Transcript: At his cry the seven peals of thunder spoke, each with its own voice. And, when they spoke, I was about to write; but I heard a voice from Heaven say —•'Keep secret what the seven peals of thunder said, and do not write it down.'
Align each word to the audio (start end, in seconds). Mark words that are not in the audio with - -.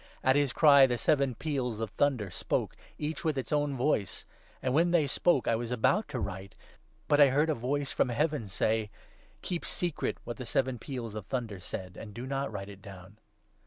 At 0.23 0.35
his 0.35 0.51
cry 0.51 0.87
the 0.87 0.97
seven 0.97 1.35
peals 1.35 1.79
of 1.79 1.91
thunder 1.91 2.31
spoke, 2.31 2.75
each 2.97 3.23
with 3.23 3.37
its 3.37 3.51
own 3.51 3.75
voice. 3.77 4.25
And, 4.59 4.73
when 4.73 4.89
they 4.89 5.05
spoke, 5.05 5.47
I 5.47 5.55
was 5.55 5.69
about 5.69 6.07
to 6.07 6.19
write; 6.19 6.55
but 7.07 7.21
I 7.21 7.27
heard 7.29 7.51
a 7.51 7.53
voice 7.53 7.91
from 7.91 8.09
Heaven 8.09 8.47
say 8.47 8.89
—•'Keep 9.43 9.63
secret 9.63 10.17
what 10.23 10.37
the 10.37 10.45
seven 10.47 10.79
peals 10.79 11.13
of 11.13 11.27
thunder 11.27 11.59
said, 11.59 11.97
and 11.97 12.15
do 12.15 12.25
not 12.25 12.51
write 12.51 12.67
it 12.69 12.81
down.' 12.81 13.17